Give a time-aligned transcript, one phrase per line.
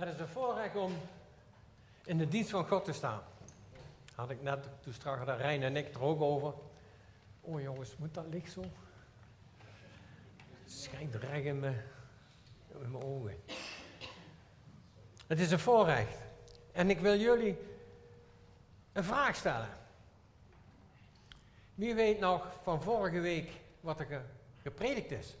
[0.00, 0.92] Het is een voorrecht om
[2.04, 3.22] in de dienst van God te staan.
[4.14, 6.52] Had ik net, toen straks de Rijn en ik er ook over.
[7.40, 8.60] Oh jongens, moet dat licht zo?
[10.62, 11.82] Het schijnt reg in mijn,
[12.82, 13.42] in mijn ogen.
[15.26, 16.16] Het is een voorrecht.
[16.72, 17.58] En ik wil jullie
[18.92, 19.68] een vraag stellen.
[21.74, 24.24] Wie weet nog van vorige week wat er
[24.62, 25.36] gepredikt is?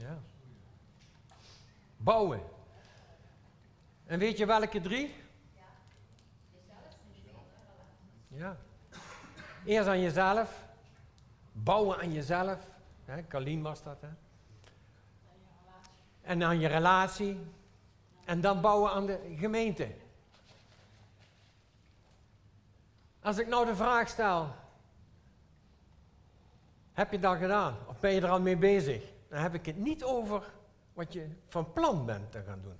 [0.00, 0.18] Ja.
[2.02, 2.42] Bouwen.
[4.06, 5.14] En weet je welke drie?
[8.28, 8.56] Ja.
[9.64, 10.64] Eerst aan jezelf.
[11.52, 12.58] Bouwen aan jezelf.
[13.04, 14.08] Hè, Kalien was dat, hè?
[16.20, 17.38] En aan je relatie.
[18.24, 19.94] En dan bouwen aan de gemeente.
[23.22, 24.54] Als ik nou de vraag stel,
[26.92, 27.76] heb je dat gedaan?
[27.86, 29.02] Of ben je er al mee bezig?
[29.28, 30.58] Dan heb ik het niet over
[31.00, 32.78] wat je van plan bent te gaan doen.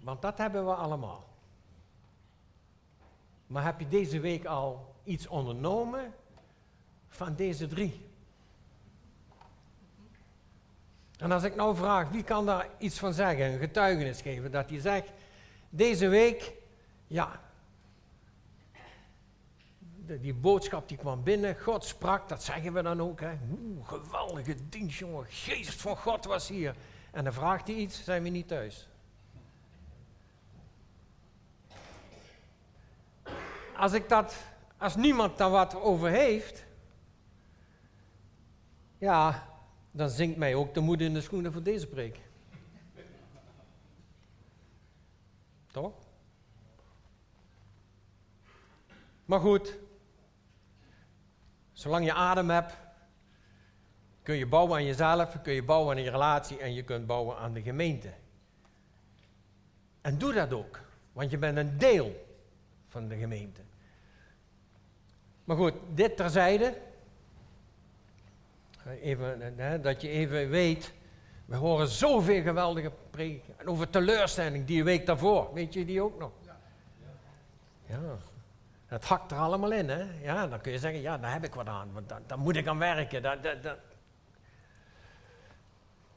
[0.00, 1.24] Want dat hebben we allemaal.
[3.46, 6.14] Maar heb je deze week al iets ondernomen
[7.08, 8.08] van deze drie?
[11.18, 14.70] En als ik nou vraag, wie kan daar iets van zeggen, een getuigenis geven, dat
[14.70, 15.12] hij zegt,
[15.68, 16.52] deze week,
[17.06, 17.40] ja,
[20.06, 23.20] die boodschap die kwam binnen, God sprak, dat zeggen we dan ook.
[23.20, 23.32] Hè.
[23.50, 26.76] Oeh, geweldige dienst, jongen, geest van God was hier.
[27.10, 28.88] En dan vraagt hij iets, zijn we niet thuis.
[33.76, 34.36] Als ik dat,
[34.78, 36.64] als niemand daar wat over heeft,
[38.98, 39.48] ja,
[39.90, 42.20] dan zinkt mij ook de moed in de schoenen voor deze preek.
[45.72, 45.92] Toch?
[49.24, 49.78] Maar goed,
[51.84, 52.72] Zolang je adem hebt,
[54.22, 57.36] kun je bouwen aan jezelf, kun je bouwen aan je relatie en je kunt bouwen
[57.36, 58.12] aan de gemeente.
[60.00, 60.80] En doe dat ook,
[61.12, 62.26] want je bent een deel
[62.88, 63.60] van de gemeente.
[65.44, 66.78] Maar goed, dit terzijde.
[69.00, 70.92] Even, hè, dat je even weet,
[71.44, 73.58] we horen zoveel geweldige preken.
[73.58, 76.32] En over teleurstelling die week daarvoor, weet je die ook nog?
[76.44, 76.56] Ja.
[77.86, 78.18] ja.
[78.94, 80.04] Het hakt er allemaal in, hè?
[80.22, 82.66] Ja, dan kun je zeggen, ja, daar heb ik wat aan, want daar, moet ik
[82.66, 83.22] aan werken.
[83.22, 83.38] Daar,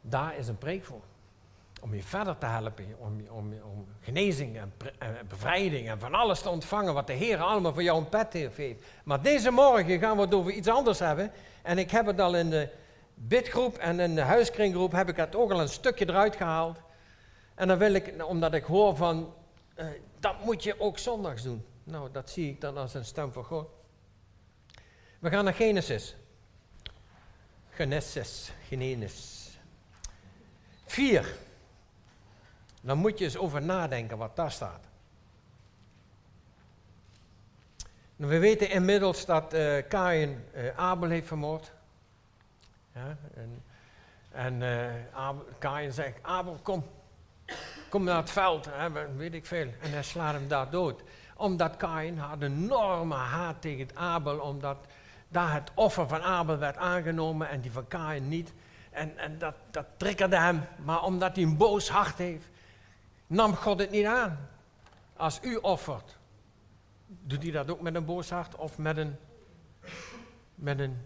[0.02, 1.02] daar, is een preek voor.
[1.82, 4.74] Om je verder te helpen, om, om, om genezing en,
[5.28, 8.84] bevrijding en van alles te ontvangen wat de Heer allemaal voor jou een pet heeft.
[9.04, 11.32] Maar deze morgen gaan we het over iets anders hebben.
[11.62, 12.70] En ik heb het al in de
[13.14, 16.78] bidgroep en in de huiskringgroep heb ik het ook al een stukje eruit gehaald.
[17.56, 19.34] En dan wil ik, omdat ik hoor van,
[19.80, 19.86] uh,
[20.20, 21.66] dat moet je ook zondags doen.
[21.88, 23.70] Nou, dat zie ik dan als een stem van God.
[25.20, 26.16] We gaan naar Genesis.
[27.70, 29.58] Genesis, Genesis.
[30.86, 31.36] Vier.
[32.82, 34.86] Dan moet je eens over nadenken wat daar staat.
[38.16, 41.72] Nou, we weten inmiddels dat uh, Kain uh, Abel heeft vermoord.
[42.94, 43.64] Ja, en
[44.32, 46.86] en uh, Kain zegt, Abel kom,
[47.90, 49.68] kom naar het veld, hè, weet ik veel.
[49.82, 51.04] En hij slaat hem daar dood
[51.38, 54.78] omdat Kain had een enorme haat tegen Abel, omdat
[55.28, 58.54] daar het offer van Abel werd aangenomen en die van Kain niet.
[58.92, 62.48] En, en dat, dat triggerde hem, maar omdat hij een boos hart heeft,
[63.28, 64.50] nam God het niet aan.
[65.16, 66.18] Als u offert,
[67.08, 69.16] doet hij dat ook met een boos hart of met een,
[70.56, 70.98] met een,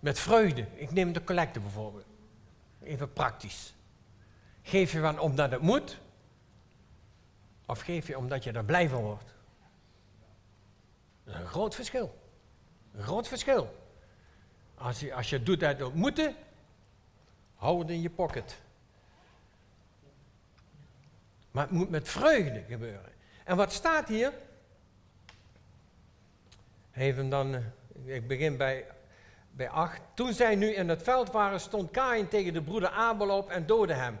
[0.00, 0.66] met vreugde.
[0.74, 2.06] Ik neem de collecte bijvoorbeeld.
[2.82, 3.74] Even praktisch.
[4.62, 5.98] Geef je van omdat het moet,
[7.66, 9.33] of geef je omdat je er blij van wordt?
[11.24, 12.18] Een groot verschil.
[12.92, 13.82] Een groot verschil.
[14.74, 16.36] Als je, als je doet uit het moeten,
[17.54, 18.60] hou het in je pocket.
[21.50, 23.12] Maar het moet met vreugde gebeuren.
[23.44, 24.32] En wat staat hier?
[26.92, 28.86] Even dan, eh, ik begin bij,
[29.50, 30.00] bij 8.
[30.14, 33.66] Toen zij nu in het veld waren, stond Kain tegen de broeder Abel op en
[33.66, 34.18] doodde hem.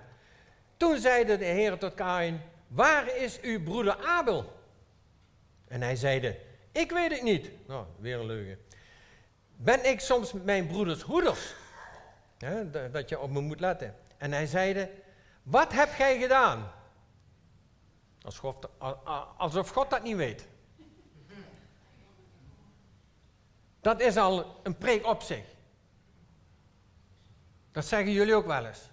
[0.76, 4.52] Toen zeide de Heer tot Kain, waar is uw broeder Abel?
[5.68, 6.38] En hij zeide,
[6.74, 7.50] ik weet het niet.
[7.66, 8.58] Nou, weer een leugen.
[9.56, 11.54] Ben ik soms mijn broeders hoeders?
[12.92, 13.96] dat je op me moet letten.
[14.16, 14.90] En hij zeide,
[15.42, 16.70] wat heb gij gedaan?
[19.36, 20.48] Alsof God dat niet weet.
[23.80, 25.44] Dat is al een preek op zich.
[27.72, 28.90] Dat zeggen jullie ook wel eens.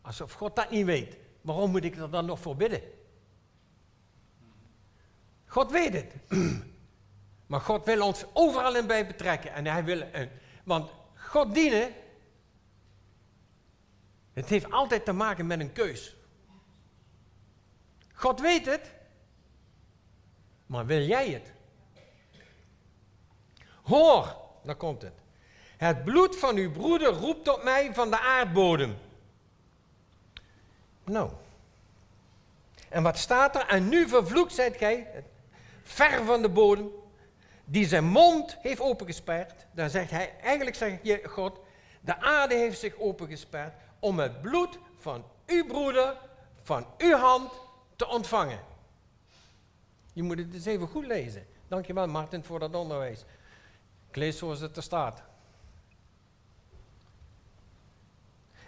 [0.00, 1.16] Alsof God dat niet weet.
[1.40, 2.82] Waarom moet ik er dan nog voor bidden?
[5.46, 6.14] God weet het.
[7.50, 9.52] Maar God wil ons overal in bij betrekken.
[9.52, 10.02] En hij wil,
[10.64, 11.92] want God dienen
[14.32, 16.16] Het heeft altijd te maken met een keus.
[18.14, 18.92] God weet het,
[20.66, 21.52] maar wil jij het?
[23.82, 25.22] Hoor, dan komt het.
[25.76, 28.96] Het bloed van uw broeder roept op mij van de aardbodem.
[31.04, 31.30] Nou.
[32.88, 33.66] En wat staat er?
[33.66, 35.24] En nu vervloekt zijt gij,
[35.82, 36.98] ver van de bodem,
[37.70, 39.66] die zijn mond heeft opengesperd.
[39.72, 41.60] Dan zegt hij, eigenlijk zegt je God,
[42.00, 46.16] de aarde heeft zich opengesperd om het bloed van uw broeder,
[46.62, 47.52] van uw hand
[47.96, 48.60] te ontvangen.
[50.12, 51.46] Je moet het eens even goed lezen.
[51.68, 53.24] Dankjewel Martin voor dat onderwijs.
[54.08, 55.22] Ik lees zoals het er staat.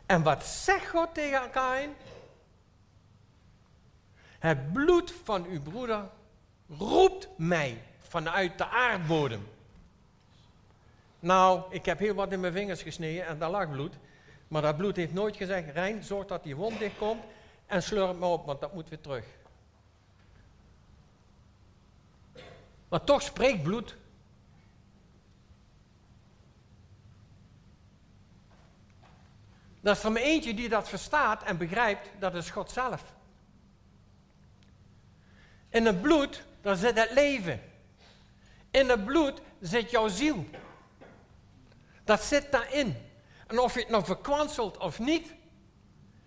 [0.06, 1.94] En wat zegt God tegen Kain?
[4.38, 6.08] Het bloed van uw broeder
[6.68, 7.82] roept mij
[8.12, 9.48] vanuit de aardbodem.
[11.20, 13.94] Nou, ik heb heel wat in mijn vingers gesneden en daar lag bloed.
[14.48, 17.24] Maar dat bloed heeft nooit gezegd, Rijn, zorg dat die wond dicht komt
[17.66, 19.24] en slurp me op, want dat moet weer terug.
[22.88, 23.96] Maar toch spreekt bloed.
[29.80, 33.14] Dat is er maar eentje die dat verstaat en begrijpt, dat is God zelf.
[35.68, 37.71] In het bloed, daar zit het leven.
[38.72, 40.46] In het bloed zit jouw ziel.
[42.04, 42.96] Dat zit daarin.
[43.46, 45.34] En of je het nou verkwanselt of niet,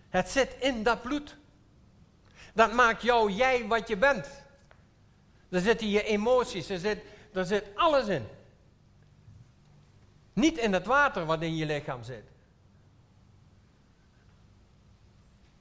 [0.10, 1.36] het zit in dat bloed.
[2.54, 4.28] Dat maakt jou jij wat je bent.
[5.50, 7.04] Daar zitten je emoties, er zit,
[7.34, 8.28] er zit alles in.
[10.34, 12.24] Niet in het water wat in je lichaam zit.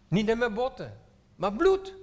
[0.09, 1.01] Niet in mijn botten,
[1.37, 1.95] maar bloed.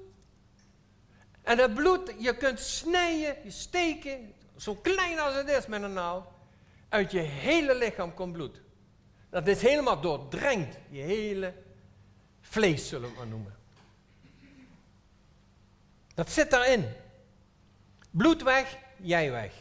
[1.41, 5.93] En dat bloed, je kunt snijden, je steken, zo klein als het is met een
[5.93, 6.27] naald.
[6.89, 8.61] Uit je hele lichaam komt bloed.
[9.29, 11.53] Dat is helemaal doordrenkt, je hele
[12.41, 13.55] vlees zullen we maar noemen.
[16.13, 16.85] Dat zit daarin.
[18.11, 19.53] Bloed weg, jij weg.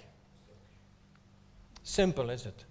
[1.82, 2.64] Simpel is het.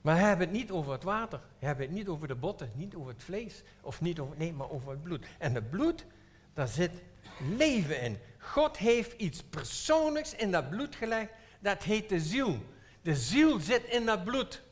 [0.00, 1.40] Maar we hebben het niet over het water.
[1.58, 3.62] We hebben het niet over de botten, niet over het vlees.
[3.80, 5.26] Of niet over, nee, maar over het bloed.
[5.38, 6.06] En het bloed,
[6.54, 7.02] daar zit
[7.56, 8.18] leven in.
[8.40, 11.30] God heeft iets persoonlijks in dat bloed gelegd.
[11.58, 12.64] Dat heet de ziel.
[13.02, 14.62] De ziel zit in dat bloed.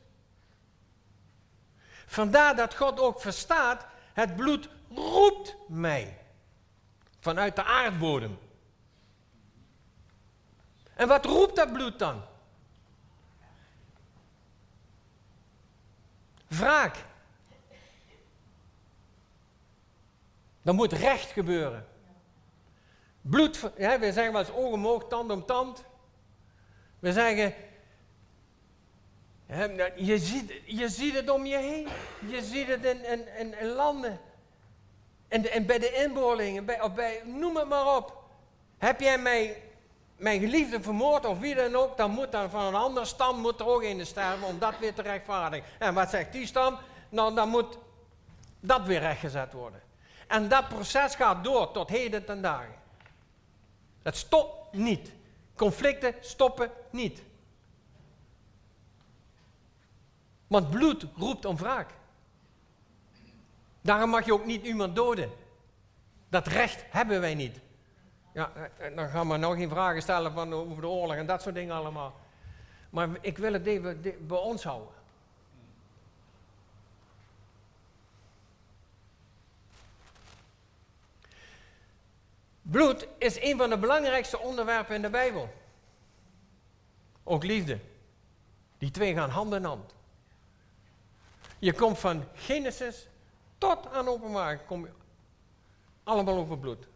[2.05, 6.17] Vandaar dat God ook verstaat, het bloed roept mij
[7.19, 8.39] vanuit de aardbodem.
[10.95, 12.23] En wat roept dat bloed dan?
[16.47, 16.95] Wraak.
[20.61, 21.88] Dan moet recht gebeuren.
[23.21, 25.83] Bloed, we zeggen wel eens oog tand om tand.
[26.99, 27.53] We zeggen,
[29.47, 31.87] nou, je ziet, je ziet het om je heen.
[32.27, 34.19] Je ziet het in, landen.
[35.27, 38.23] En, en bij de inboorlingen, bij, of bij, noem het maar op.
[38.77, 39.63] Heb jij mij,
[40.17, 43.59] mijn geliefde vermoord of wie dan ook, dan moet dan van een andere stam moet
[43.59, 45.65] er ook in sterven om dat weer te rechtvaardigen.
[45.79, 46.77] En wat zegt die stam?
[47.09, 47.77] Nou, dan moet
[48.59, 49.81] dat weer rechtgezet worden.
[50.27, 52.78] En dat proces gaat door tot heden ten dagen.
[54.01, 55.11] Het stopt niet.
[55.55, 57.21] Conflicten stoppen niet.
[60.47, 61.89] Want bloed roept om wraak.
[63.81, 65.29] Daarom mag je ook niet iemand doden.
[66.29, 67.59] Dat recht hebben wij niet.
[68.33, 71.41] Ja, eh, dan gaan we nou geen vragen stellen van over de oorlog en dat
[71.41, 72.13] soort dingen allemaal.
[72.89, 74.98] Maar ik wil het even bij ons houden.
[82.71, 85.53] Bloed is een van de belangrijkste onderwerpen in de Bijbel.
[87.23, 87.79] Ook liefde.
[88.77, 89.93] Die twee gaan hand in hand.
[91.59, 93.07] Je komt van Genesis
[93.57, 94.91] tot aan openbaring, kom je
[96.03, 96.87] allemaal over bloed.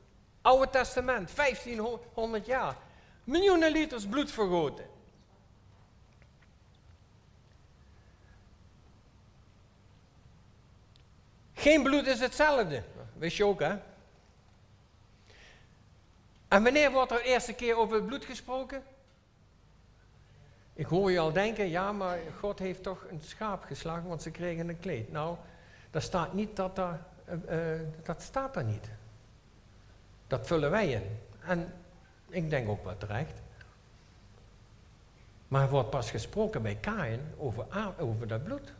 [0.41, 2.75] Oude Testament, 1500 jaar.
[3.23, 4.85] Miljoenen liters bloed vergoten.
[11.53, 12.83] Geen bloed is hetzelfde.
[13.13, 13.77] Wist je ook, hè?
[16.53, 18.83] En wanneer wordt er de eerste keer over het bloed gesproken?
[20.73, 24.31] Ik hoor je al denken, ja, maar God heeft toch een schaap geslagen, want ze
[24.31, 25.11] kregen een kleed.
[25.11, 25.37] Nou,
[25.91, 27.05] dat staat niet dat daar,
[27.49, 27.65] uh,
[28.03, 28.89] dat staat er niet.
[30.27, 31.19] Dat vullen wij in.
[31.45, 31.73] En
[32.29, 33.41] ik denk ook wel terecht.
[35.47, 37.65] Maar er wordt pas gesproken bij Kain over,
[37.99, 38.73] over dat bloed.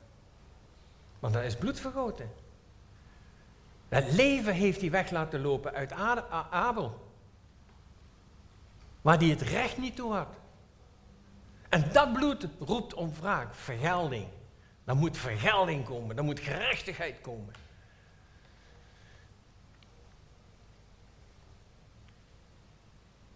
[1.20, 2.30] Want dat is bloed vergoten.
[3.90, 5.92] Het leven heeft hij weg laten lopen uit
[6.50, 7.12] Abel.
[9.04, 10.28] Waar hij het recht niet toe had.
[11.70, 14.28] En dat bloed roept om wraak, vergelding.
[14.84, 17.54] Dan moet vergelding komen, dan moet gerechtigheid komen.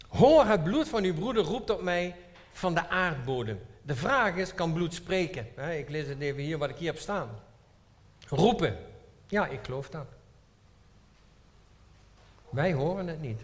[0.07, 2.15] Hoor, het bloed van uw broeder roept op mij
[2.51, 3.59] van de aardbodem.
[3.81, 5.71] De vraag is, kan bloed spreken?
[5.77, 7.29] Ik lees het even hier wat ik hier heb staan.
[8.27, 8.77] Roepen.
[9.27, 10.07] Ja, ik geloof dat.
[12.49, 13.41] Wij horen het niet.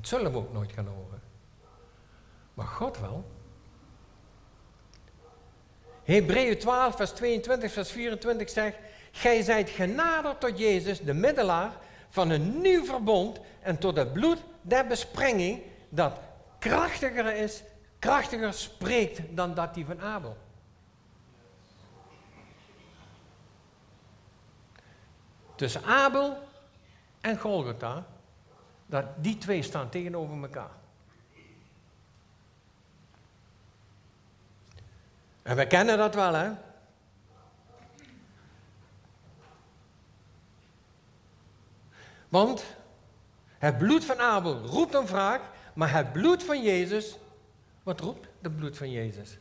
[0.00, 1.22] Dat zullen we ook nooit gaan horen.
[2.54, 3.30] Maar God wel.
[6.02, 8.76] Hebreeën 12, vers 22, vers 24 zegt:
[9.10, 11.72] Gij zijt genaderd tot Jezus, de middelaar
[12.08, 16.18] van een nieuw verbond, en tot het bloed der besprenging, dat
[16.58, 17.62] krachtiger is,
[17.98, 20.36] krachtiger spreekt dan dat die van Abel.
[25.54, 26.38] Tussen Abel
[27.20, 28.06] en Golgotha,
[28.90, 30.70] dat die twee staan tegenover elkaar.
[35.42, 36.50] En we kennen dat wel, hè?
[42.28, 42.64] Want
[43.58, 45.42] het bloed van Abel roept om wraak,
[45.74, 47.18] maar het bloed van Jezus,
[47.82, 49.38] wat roept het bloed van Jezus?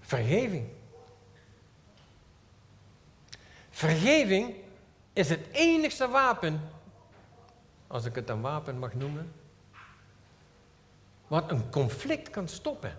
[0.00, 0.68] Vergeving.
[3.70, 4.54] Vergeving
[5.12, 6.60] is het enigste wapen,
[7.94, 9.32] als ik het een wapen mag noemen,
[11.26, 12.98] wat een conflict kan stoppen.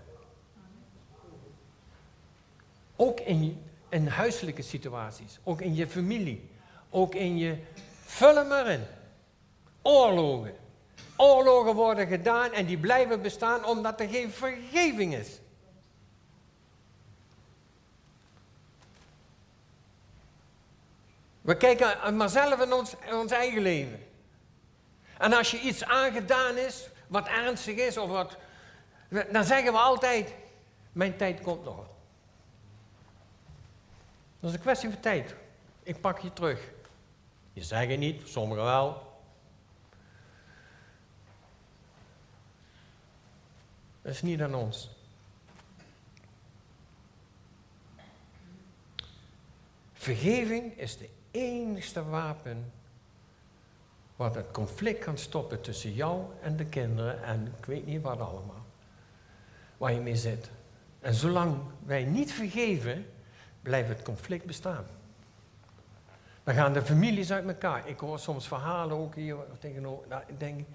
[2.95, 6.49] Ook in, in huiselijke situaties, ook in je familie,
[6.89, 7.57] ook in je.
[8.05, 8.83] Vul maar in.
[9.81, 10.55] Oorlogen.
[11.15, 15.39] Oorlogen worden gedaan en die blijven bestaan omdat er geen vergeving is.
[21.41, 24.13] We kijken maar zelf in ons, in ons eigen leven.
[25.17, 28.38] En als je iets aangedaan is, wat ernstig is, of wat,
[29.31, 30.34] dan zeggen we altijd,
[30.91, 31.88] mijn tijd komt nog.
[34.39, 35.36] Dat is een kwestie van tijd.
[35.84, 36.72] Ik pak je terug.
[37.53, 39.13] Je zegt niet, sommigen wel.
[44.01, 44.89] Dat is niet aan ons.
[49.93, 52.72] Vergeving is de enigste wapen
[54.15, 58.19] wat het conflict kan stoppen tussen jou en de kinderen en ik weet niet wat
[58.19, 58.65] allemaal.
[59.77, 60.50] Waar je mee zit.
[61.00, 63.05] En zolang wij niet vergeven,
[63.62, 64.86] blijft het conflict bestaan.
[66.43, 67.88] Dan gaan de families uit elkaar.
[67.88, 70.07] Ik hoor soms verhalen ook hier tegenover.
[70.07, 70.67] Nou, ik denk,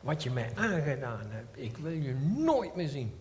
[0.00, 3.20] wat je mij aangedaan hebt, ik wil je nooit meer zien.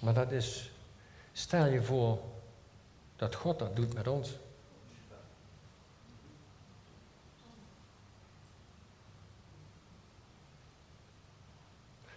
[0.00, 0.72] Maar dat is,
[1.32, 2.18] stel je voor
[3.22, 4.36] dat God dat doet met ons.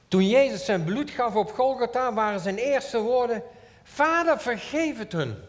[0.07, 3.43] Toen Jezus zijn bloed gaf op Golgotha, waren zijn eerste woorden:
[3.83, 5.43] Vader, vergeef het hun.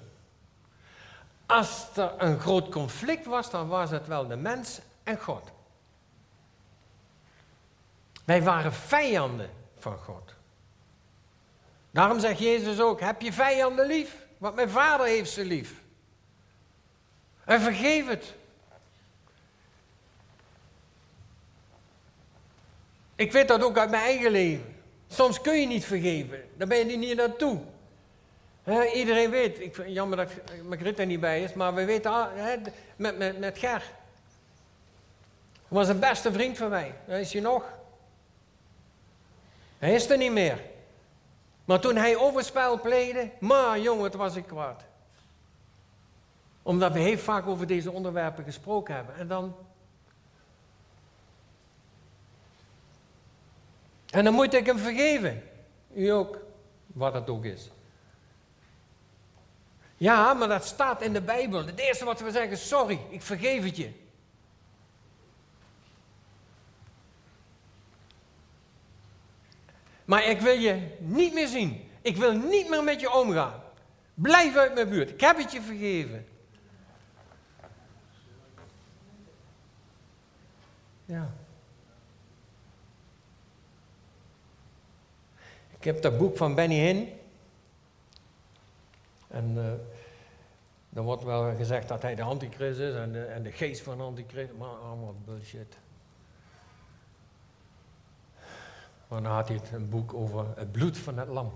[1.46, 5.50] Als er een groot conflict was, dan was het wel de mens en God.
[8.24, 10.34] Wij waren vijanden van God.
[11.90, 14.25] Daarom zegt Jezus ook: heb je vijanden lief?
[14.38, 15.74] Want mijn vader heeft ze lief.
[17.44, 18.34] En vergeef het.
[23.14, 24.76] Ik weet dat ook uit mijn eigen leven.
[25.08, 26.44] Soms kun je niet vergeven.
[26.56, 27.60] Dan ben je niet naartoe.
[28.62, 30.30] He, iedereen weet, ik, jammer dat
[30.68, 32.28] Margriet er niet bij is, maar we weten al,
[32.96, 33.82] met, met, met Ger.
[35.68, 36.94] Hij was een beste vriend van mij.
[37.06, 37.64] Daar is hij nog.
[39.78, 40.60] Hij is er niet meer.
[41.66, 44.82] Maar toen hij overspel pleegde, maar jongen, wat was ik kwaad.
[46.62, 49.16] Omdat we heel vaak over deze onderwerpen gesproken hebben.
[49.16, 49.54] En dan
[54.16, 55.42] En dan moet ik hem vergeven.
[55.94, 56.38] U ook,
[56.86, 57.70] wat het ook is.
[59.96, 61.66] Ja, maar dat staat in de Bijbel.
[61.66, 63.90] Het eerste wat we zeggen sorry, ik vergeef het je.
[70.06, 71.90] Maar ik wil je niet meer zien.
[72.02, 73.62] Ik wil niet meer met je omgaan.
[74.14, 75.10] Blijf uit mijn buurt.
[75.10, 76.26] Ik heb het je vergeven.
[81.04, 81.30] Ja.
[85.78, 87.12] Ik heb dat boek van Benny Hinn.
[89.28, 89.54] En
[90.88, 93.96] dan wordt wel gezegd dat hij de antichrist is en de, en de geest van
[93.96, 94.52] de antichrist.
[94.58, 95.76] Maar allemaal bullshit.
[99.08, 101.52] Maar dan had hij een boek over het bloed van het lam.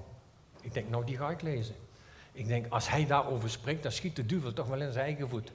[0.61, 1.75] Ik denk, nou die ga ik lezen.
[2.33, 5.29] Ik denk, als hij daarover spreekt, dan schiet de duivel toch wel in zijn eigen
[5.29, 5.53] voet.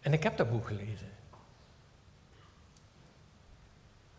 [0.00, 1.10] En ik heb dat boek gelezen.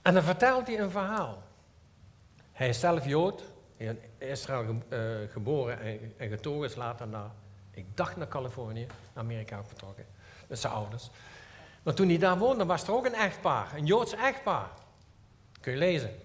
[0.02, 1.44] En dan vertelt hij een verhaal.
[2.52, 3.44] Hij is zelf Jood,
[3.78, 5.00] in Israël uh,
[5.32, 7.30] geboren en, en, getogen, is later naar,
[7.72, 10.06] ik dacht naar Californië, naar Amerika vertrokken,
[10.48, 11.10] met zijn ouders.
[11.84, 14.70] Maar toen hij daar woonde, was er ook een echtpaar, een Joods echtpaar.
[15.64, 16.20] Kun je lezen.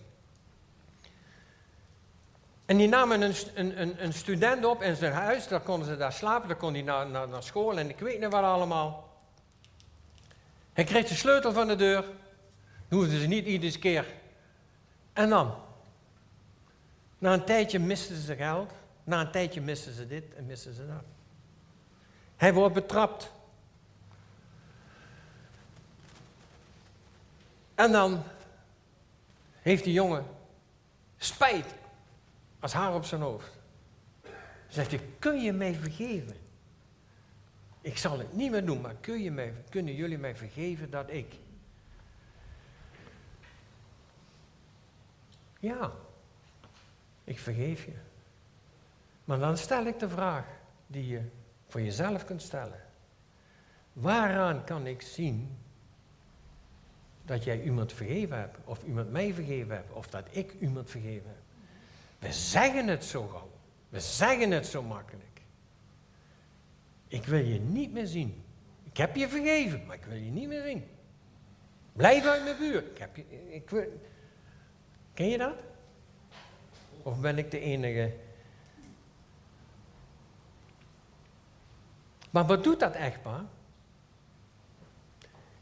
[2.64, 6.12] En die namen een, een, een, student op in zijn huis, daar konden ze daar
[6.12, 9.18] slapen, dan kon hij naar, naar, naar school en ik weet niet wat allemaal.
[10.72, 12.02] Hij kreeg de sleutel van de deur,
[12.88, 14.06] dan hoefden ze niet iedere keer.
[15.12, 15.54] En dan?
[17.18, 18.72] Na een tijdje misten ze geld,
[19.04, 21.04] na een tijdje misten ze dit en misten ze dat.
[22.36, 23.32] Hij wordt betrapt.
[27.74, 28.22] En dan
[29.68, 30.26] heeft die jongen
[31.16, 31.74] spijt
[32.60, 33.58] als haar op zijn hoofd.
[34.68, 36.36] Zegt hij, kun je mij vergeven?
[37.80, 41.10] Ik zal het niet meer doen, maar kun je mij, kunnen jullie mij vergeven dat
[41.10, 41.34] ik?
[45.60, 45.92] Ja,
[47.24, 47.94] ik vergeef je.
[49.24, 50.44] Maar dan stel ik de vraag
[50.86, 51.22] die je
[51.66, 52.80] voor jezelf kunt stellen.
[53.92, 55.56] Waaraan kan ik zien
[57.28, 61.28] dat jij iemand vergeven hebt, of iemand mij vergeven hebt, of dat ik iemand vergeven
[61.28, 61.42] heb?
[62.18, 63.50] We zeggen het zo gauw.
[63.88, 65.40] We zeggen het zo makkelijk.
[67.08, 68.42] Ik wil je niet meer zien.
[68.84, 70.84] Ik heb je vergeven, maar ik wil je niet meer zien.
[71.92, 72.86] Blijf uit mijn buurt.
[72.90, 74.00] Ik heb je, ik wil...
[75.14, 75.56] Ken je dat?
[77.02, 78.14] Of ben ik de enige?
[82.30, 83.44] Maar wat doet dat echtpaar?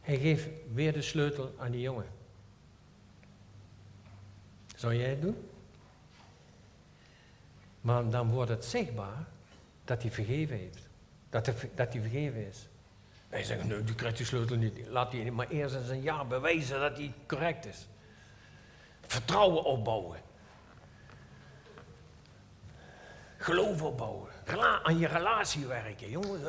[0.07, 2.07] Hij geeft weer de sleutel aan die jongen.
[4.77, 5.49] Zou jij het doen?
[7.81, 9.27] Maar dan wordt het zichtbaar
[9.85, 10.89] dat hij vergeven heeft.
[11.31, 12.69] Dat hij, dat hij vergeven is.
[13.29, 14.89] Wij zeggen, nee, die krijgt die sleutel niet.
[14.89, 17.87] Laat hij maar eerst eens een jaar bewijzen dat hij correct is.
[19.07, 20.21] Vertrouwen opbouwen.
[23.37, 24.31] Geloof opbouwen.
[24.83, 26.11] Aan je relatie werken.
[26.11, 26.43] Jongens,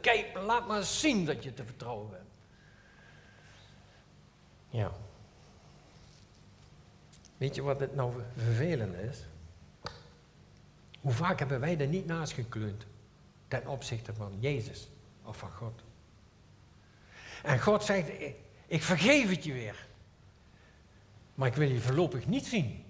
[0.00, 2.30] kijk, laat maar zien dat je te vertrouwen bent.
[4.72, 4.92] Ja.
[7.36, 9.24] Weet je wat het nou vervelend is?
[11.00, 12.86] Hoe vaak hebben wij er niet naast gekleund
[13.48, 14.88] ten opzichte van Jezus
[15.24, 15.82] of van God?
[17.42, 18.08] En God zegt,
[18.66, 19.86] ik vergeef het je weer.
[21.34, 22.84] Maar ik wil je voorlopig niet zien.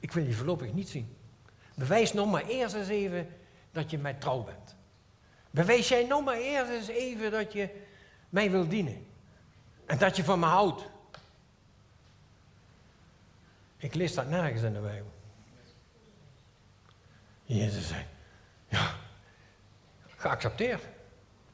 [0.00, 1.16] Ik wil je voorlopig niet zien.
[1.74, 3.28] Bewijs nog maar eerst eens even
[3.72, 4.76] dat je mij trouw bent.
[5.50, 7.86] Bewijs jij nog maar eerst eens even dat je
[8.28, 9.06] mij wil dienen.
[9.86, 10.88] En dat je van me houdt.
[13.76, 15.12] Ik lees dat nergens in de Bijbel.
[17.44, 18.06] Jezus zei,
[18.68, 18.94] ja,
[20.16, 20.82] geaccepteerd.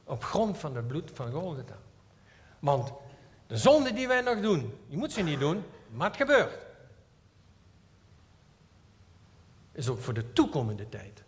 [0.04, 1.76] Op grond van het bloed van Golgotha.
[2.58, 2.92] Want
[3.46, 6.58] de zonde die wij nog doen, je moet ze niet doen, maar het gebeurt.
[9.72, 11.22] Is ook voor de toekomende tijd.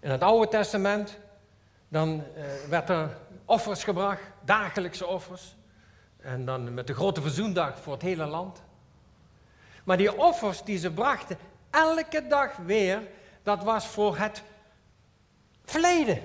[0.00, 1.18] In het Oude Testament,
[1.88, 5.56] dan uh, werd er offers gebracht, dagelijkse offers.
[6.16, 8.62] En dan met de grote verzoendag voor het hele land.
[9.84, 11.38] Maar die offers die ze brachten,
[11.70, 13.02] elke dag weer,
[13.42, 14.42] dat was voor het
[15.64, 16.22] verleden.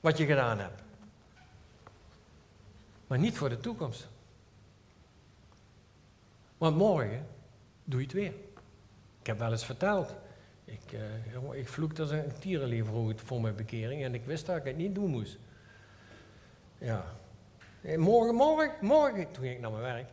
[0.00, 0.82] Wat je gedaan hebt.
[3.06, 4.08] Maar niet voor de toekomst.
[6.58, 7.26] Want morgen
[7.84, 8.32] doe je het weer.
[9.20, 10.14] Ik heb wel eens verteld.
[10.66, 12.84] Ik, uh, ik vloekte als een tierenlier
[13.16, 15.38] voor mijn bekering en ik wist dat ik het niet doen moest.
[16.78, 17.04] Ja.
[17.82, 20.08] En morgen, morgen, morgen, toen ging ik naar mijn werk.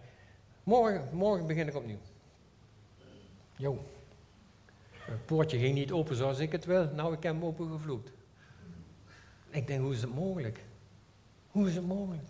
[0.63, 1.97] Morgen, morgen begin ik opnieuw.
[3.55, 3.85] Jo.
[4.91, 6.89] Het poortje ging niet open zoals ik het wil.
[6.93, 8.11] Nou, ik heb hem open gevloekt.
[9.49, 10.63] Ik denk, hoe is het mogelijk?
[11.51, 12.27] Hoe is het mogelijk?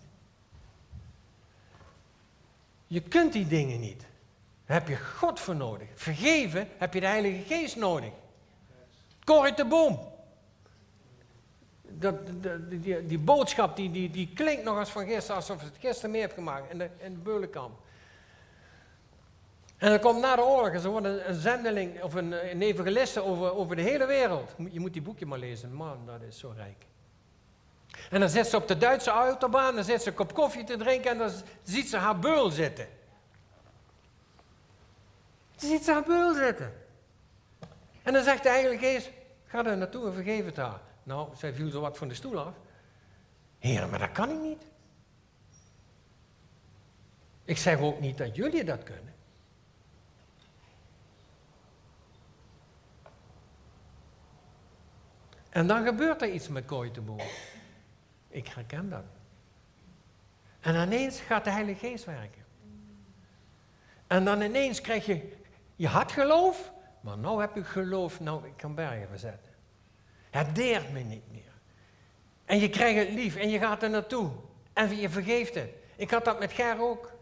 [2.86, 4.06] Je kunt die dingen niet.
[4.66, 5.88] Daar heb je God voor nodig.
[5.94, 8.10] Vergeven heb je de Heilige Geest nodig.
[9.24, 9.98] Corrie de.
[11.88, 12.14] Dat,
[12.70, 16.10] die, die, boodschap die, die, die klinkt nog als van gisteren, alsof je het gisteren
[16.10, 17.78] mee hebt gemaakt in de, in de Beulenkamp.
[19.76, 23.22] En dan komt na de oorlog en ze worden een zendeling of een, een evangeliste
[23.22, 24.54] over, over de hele wereld.
[24.70, 26.86] Je moet die boekje maar lezen, man, dat is zo rijk.
[28.10, 30.76] En dan zit ze op de Duitse autobaan, dan zit ze een kop koffie te
[30.76, 31.30] drinken en dan
[31.62, 32.88] ziet ze haar beul zitten.
[35.64, 36.72] Ze ziet ze haar beul zitten.
[38.02, 39.10] En dan zegt de Heilige Geest,
[39.46, 40.80] ga er naartoe en vergeef het haar.
[41.02, 42.54] Nou, zij viel zo wat van de stoel af.
[43.58, 44.66] Heer, maar dat kan ik niet.
[47.44, 49.14] Ik zeg ook niet dat jullie dat kunnen.
[55.50, 56.90] En dan gebeurt er iets met Kooi
[58.28, 59.04] Ik herken dat.
[60.60, 62.44] En ineens gaat de Heilige Geest werken.
[64.06, 65.42] En dan ineens krijg je,
[65.76, 69.52] je had geloof, maar nu heb je geloof, nou ik kan bergen verzetten.
[70.30, 71.52] Het deert me niet meer.
[72.44, 74.30] En je krijgt het lief en je gaat er naartoe.
[74.72, 75.70] En je vergeeft het.
[75.96, 77.12] Ik had dat met Ger ook.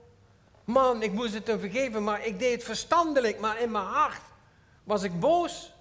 [0.64, 4.22] Man, ik moest het hem vergeven, maar ik deed het verstandelijk, maar in mijn hart
[4.84, 5.72] was ik boos.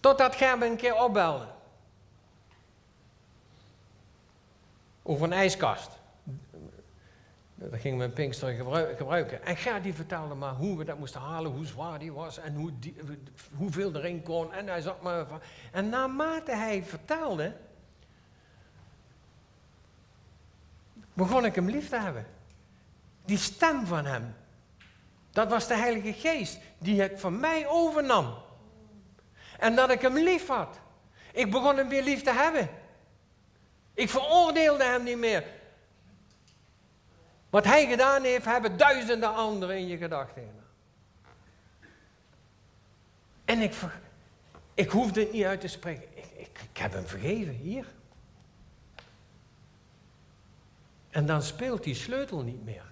[0.00, 1.46] Totdat Ger me een keer opbelde.
[5.02, 5.99] Over een ijskast.
[7.68, 8.52] Dat gingen in Pinkster
[8.96, 9.44] gebruiken.
[9.44, 12.54] En Ger die vertelde maar hoe we dat moesten halen, hoe zwaar die was en
[12.54, 12.94] hoe die,
[13.54, 14.52] hoeveel erin kon.
[14.52, 15.26] En hij zat maar.
[15.72, 17.56] En naarmate hij vertelde,
[21.12, 22.26] begon ik hem lief te hebben.
[23.24, 24.34] Die stem van hem.
[25.30, 28.34] Dat was de Heilige Geest die het van mij overnam.
[29.58, 30.80] En dat ik hem lief had.
[31.32, 32.68] Ik begon hem weer lief te hebben.
[33.94, 35.44] Ik veroordeelde hem niet meer.
[37.50, 40.50] Wat hij gedaan heeft, hebben duizenden anderen in je gedachten.
[43.44, 43.74] En ik,
[44.74, 46.02] ik hoefde het niet uit te spreken.
[46.14, 47.86] Ik, ik, ik heb hem vergeven, hier.
[51.10, 52.84] En dan speelt die sleutel niet meer.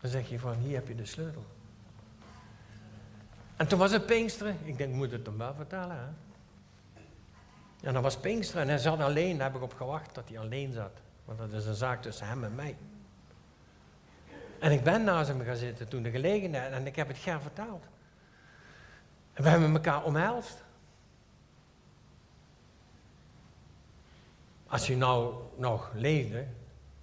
[0.00, 1.44] Dan zeg je van, hier heb je de sleutel.
[3.56, 4.58] En toen was het Pinksteren.
[4.64, 5.96] Ik denk, ik moet het hem wel vertellen.
[5.96, 6.06] Hè?
[7.86, 9.36] En dan was Pinksteren en hij zat alleen.
[9.38, 11.00] Daar heb ik op gewacht dat hij alleen zat.
[11.24, 12.76] Want dat is een zaak tussen hem en mij.
[14.58, 16.72] En ik ben naast hem gaan zitten toen de gelegenheid.
[16.72, 17.84] En ik heb het Ger vertaald.
[19.32, 20.64] En we hebben elkaar omhelst.
[24.66, 26.46] Als hij nou nog leefde,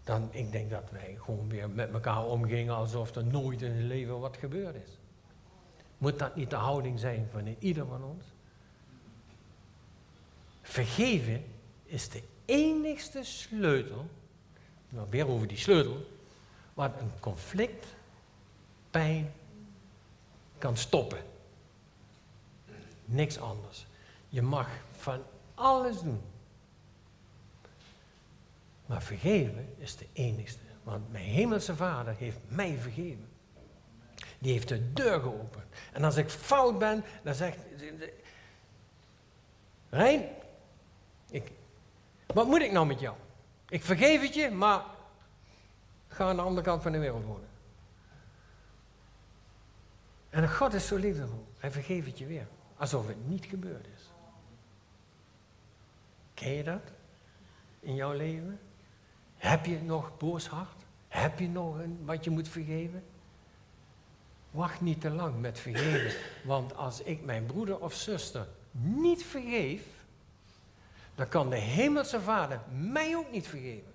[0.03, 3.85] dan ik denk dat wij gewoon weer met elkaar omgingen alsof er nooit in het
[3.85, 4.97] leven wat gebeurd is.
[5.97, 8.23] Moet dat niet de houding zijn van ieder van ons?
[10.61, 11.43] Vergeven
[11.83, 14.05] is de enigste sleutel,
[14.89, 16.05] nou weer over die sleutel,
[16.81, 17.85] wat een conflict,
[18.89, 19.33] pijn
[20.57, 21.19] kan stoppen.
[23.05, 23.85] Niks anders.
[24.29, 24.67] Je mag
[24.97, 25.23] van
[25.55, 26.21] alles doen.
[28.85, 30.59] Maar vergeven is de enigste.
[30.83, 33.27] Want mijn hemelse vader heeft mij vergeven.
[34.39, 35.65] Die heeft de deur geopend.
[35.93, 37.57] En als ik fout ben, dan zegt
[39.89, 40.29] Rijn,
[41.29, 41.51] ik,
[42.25, 43.15] wat moet ik nou met jou?
[43.69, 44.99] Ik vergeef het je, maar
[46.11, 47.49] ga aan de andere kant van de wereld wonen.
[50.29, 51.47] En God is zo liefdevol.
[51.57, 52.47] Hij vergeeft het je weer.
[52.77, 54.09] Alsof het niet gebeurd is.
[56.33, 56.81] Ken je dat?
[57.79, 58.59] In jouw leven?
[59.37, 60.85] Heb je nog boos hart?
[61.07, 63.03] Heb je nog een, wat je moet vergeven?
[64.51, 66.19] Wacht niet te lang met vergeven.
[66.43, 69.83] Want als ik mijn broeder of zuster niet vergeef,
[71.15, 73.90] dan kan de Hemelse Vader mij ook niet vergeven.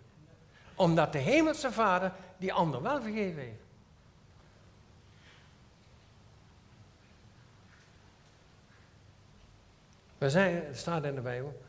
[0.76, 3.64] Omdat de Hemelse Vader die ander wel vergeven heeft.
[10.18, 11.62] We zijn, het staat in de Bijbel,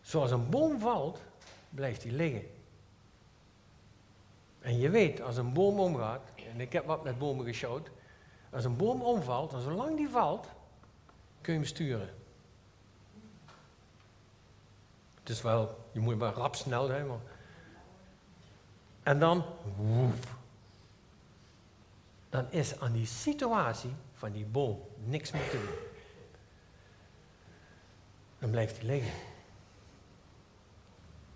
[0.00, 1.20] zoals een boom valt,
[1.70, 2.50] blijft hij liggen.
[4.60, 6.20] En je weet, als een boom omgaat,
[6.52, 7.90] en ik heb wat met bomen geshoot,
[8.50, 10.46] als een boom omvalt, en zolang die valt,
[11.40, 12.14] kun je hem sturen.
[15.18, 17.18] Het is wel, je moet maar rap snel zijn, maar...
[19.06, 19.44] En dan,
[19.76, 20.36] woef.
[22.28, 25.76] Dan is aan die situatie van die boom niks meer te doen.
[28.38, 29.12] Dan blijft hij liggen.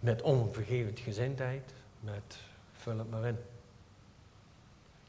[0.01, 2.39] Met onvergevend gezindheid, met
[2.73, 3.39] vul het maar in.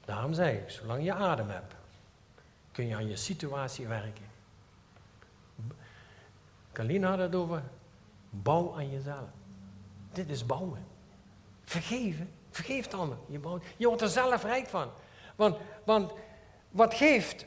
[0.05, 1.73] Daarom zeg ik, zolang je adem hebt,
[2.71, 4.25] kun je aan je situatie werken.
[6.71, 7.63] Kalina had het over
[8.29, 9.29] bouw aan jezelf.
[10.11, 10.85] Dit is bouwen.
[11.63, 12.39] Vergeven.
[12.51, 13.17] Vergeef ander.
[13.27, 14.91] Je, bouwt, je wordt er zelf rijk van.
[15.35, 16.13] Want, want
[16.69, 17.45] wat geeft.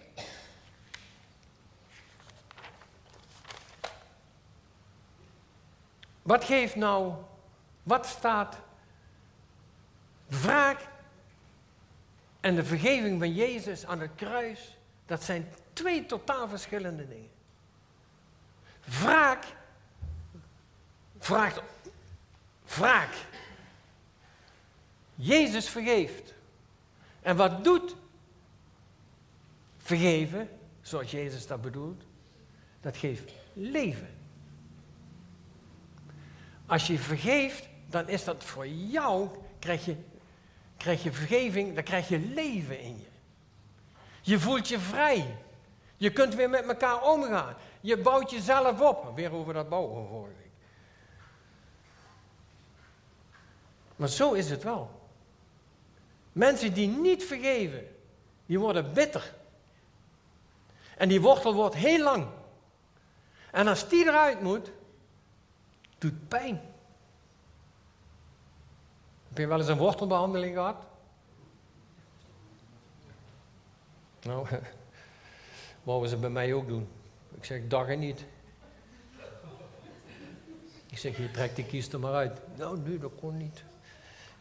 [6.22, 7.14] Wat geeft nou.
[7.82, 8.56] Wat staat
[10.26, 10.80] Wraak
[12.40, 17.30] en de vergeving van Jezus aan het kruis, dat zijn twee totaal verschillende dingen.
[18.84, 19.44] Wraak
[21.18, 21.62] vraagt
[22.64, 23.14] wraak.
[25.14, 26.34] Jezus vergeeft.
[27.22, 27.96] En wat doet
[29.78, 30.48] vergeven,
[30.82, 32.02] zoals Jezus dat bedoelt?
[32.80, 34.08] Dat geeft leven.
[36.66, 39.96] Als je vergeeft, dan is dat voor jou, krijg je
[40.76, 43.06] krijg je vergeving, dan krijg je leven in je.
[44.20, 45.36] Je voelt je vrij.
[45.96, 47.54] Je kunt weer met elkaar omgaan.
[47.80, 49.14] Je bouwt jezelf op.
[49.14, 50.50] Weer over dat bouwen vorige week.
[53.96, 55.03] Maar zo is het wel.
[56.34, 57.86] Mensen die niet vergeven,
[58.46, 59.34] die worden bitter.
[60.96, 62.26] En die wortel wordt heel lang.
[63.50, 64.70] En als die eruit moet,
[65.98, 66.60] doet pijn.
[69.28, 70.86] Heb je wel eens een wortelbehandeling gehad?
[74.22, 74.46] Nou,
[75.82, 76.88] wouden ze bij mij ook doen.
[77.34, 78.24] Ik zeg, dag en niet.
[80.90, 82.40] Ik zeg, je trekt die kiest er maar uit.
[82.56, 83.64] Nou, nee, dat kon niet.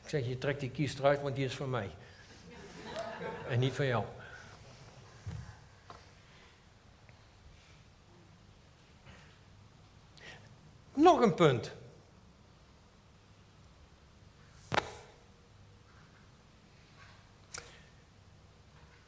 [0.03, 1.89] Ik zeg, je trekt die kiest eruit, want die is van mij.
[3.49, 4.05] En niet van jou.
[10.93, 11.71] Nog een punt.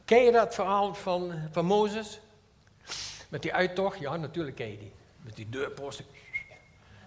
[0.04, 2.20] Ken je dat verhaal van, van Mozes?
[3.28, 3.98] Met die uittocht?
[3.98, 4.92] Ja, natuurlijk ken je die.
[5.22, 6.04] Met die deurposten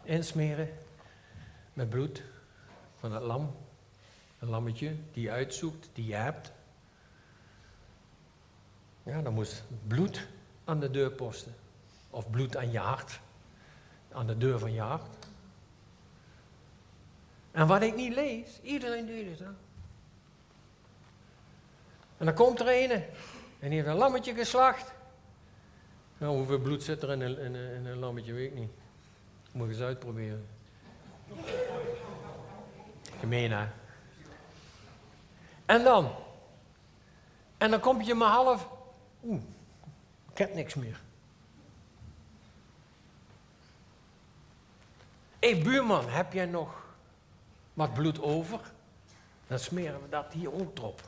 [0.03, 0.69] insmeren
[1.73, 2.23] met bloed
[2.99, 3.55] van het lam.
[4.39, 6.51] Een lammetje die uitzoekt, die hebt.
[9.03, 10.27] Ja, dan moest bloed
[10.63, 11.55] aan de deurposten.
[12.09, 13.19] Of bloed aan je hart.
[14.11, 15.27] Aan de deur van je hart.
[17.51, 19.47] En wat ik niet lees, iedereen deed het.
[22.17, 24.93] En dan komt er een en die heeft een lammetje geslacht.
[26.17, 28.71] Nou, hoeveel bloed zit er in een, in in een lammetje, weet ik niet.
[29.51, 30.47] Moet je eens uitproberen.
[33.19, 33.67] Gemeen, hè?
[35.69, 36.15] En dan?
[37.57, 38.69] En dan kom je maar half.
[39.23, 39.41] Oeh,
[40.31, 41.01] ik heb niks meer.
[45.39, 46.83] Hé buurman, heb jij nog
[47.73, 48.59] wat bloed over?
[49.47, 51.01] Dan smeren we dat hier ook op.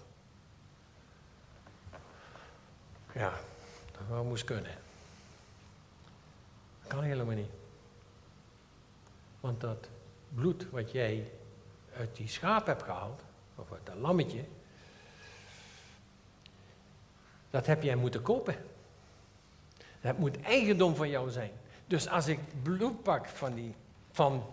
[3.13, 3.34] Ja,
[4.10, 4.78] dat moest kunnen.
[6.82, 7.52] Dat kan helemaal niet.
[9.39, 9.88] Want dat
[10.30, 11.32] bloed wat jij
[11.97, 13.21] uit die schaap hebt gehaald,
[13.62, 14.43] of dat lammetje,
[17.50, 18.56] dat heb jij moeten kopen.
[20.02, 21.52] Dat moet eigendom van jou zijn.
[21.88, 23.76] Dus als ik bloed pak van, die,
[24.12, 24.45] van,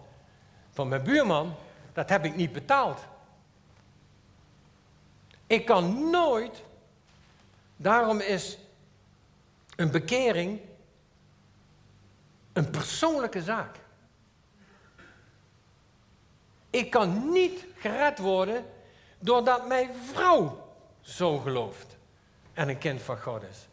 [0.70, 1.54] van mijn buurman,
[1.92, 3.00] dat heb ik niet betaald.
[5.46, 6.62] Ik kan nooit,
[7.76, 8.58] daarom is
[9.76, 10.60] een bekering
[12.52, 13.76] een persoonlijke zaak.
[16.70, 18.64] Ik kan niet gered worden
[19.18, 20.66] doordat mijn vrouw
[21.00, 21.96] zo gelooft
[22.52, 23.66] en een kind van God is.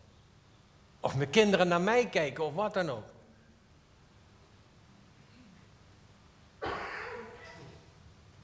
[0.99, 3.03] Of mijn kinderen naar mij kijken of wat dan ook.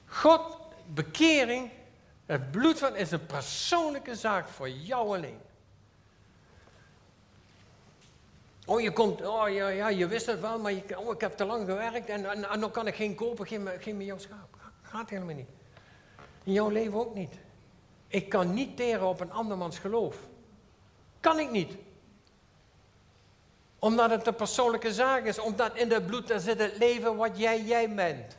[0.06, 1.70] God, bekering,
[2.26, 5.40] het bloed van is een persoonlijke zaak voor jou alleen.
[8.66, 11.44] Oh, je komt, oh ja, ja, je wist het wel, maar oh, ik heb te
[11.44, 14.56] lang gewerkt en, en, en dan kan ik geen kopen, geen, geen meer jouw schaap.
[14.82, 15.48] Gaat helemaal niet.
[16.44, 17.34] In jouw leven ook niet.
[18.08, 20.16] Ik kan niet teren op een andermans geloof.
[21.20, 21.72] Kan ik niet.
[23.78, 27.62] Omdat het een persoonlijke zaak is, omdat in het bloed zit het leven wat jij,
[27.62, 28.36] jij bent.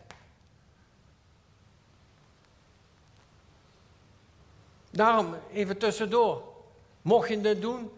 [4.90, 6.44] Daarom, even tussendoor.
[7.02, 7.92] Mocht je dit doen,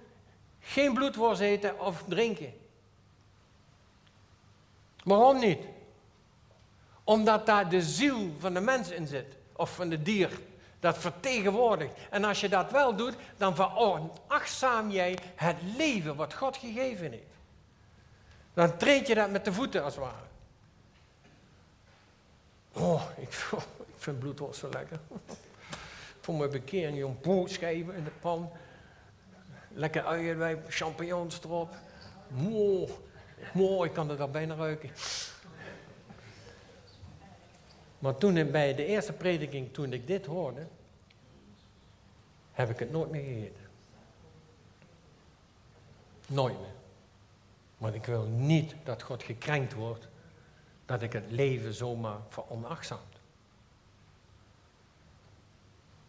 [0.60, 2.54] geen bloedworst eten of drinken.
[5.04, 5.60] Waarom niet?
[7.04, 10.30] Omdat daar de ziel van de mens in zit, of van de dier.
[10.80, 11.94] Dat vertegenwoordigt.
[12.10, 17.24] En als je dat wel doet, dan verachtzaam jij het leven wat God gegeven heeft.
[18.54, 20.26] Dan treed je dat met de voeten als het ware.
[22.74, 23.30] Oh, ik,
[23.78, 25.00] ik vind bloedworst zo lekker.
[26.22, 28.52] Voor mijn bekering, jong, poe schijven in de pan.
[29.74, 31.76] Lekker uienwijn, champignons erop.
[32.28, 32.92] Mooi,
[33.54, 34.90] mooi, ik kan er al bijna ruiken.
[38.06, 40.68] Maar toen bij de eerste prediking, toen ik dit hoorde,
[42.52, 43.70] heb ik het nooit meer gegeten.
[46.28, 46.74] Nooit meer.
[47.78, 50.08] Want ik wil niet dat God gekrenkt wordt,
[50.86, 53.20] dat ik het leven zomaar veronachtzaamt.